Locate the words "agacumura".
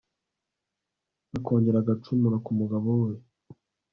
1.79-2.37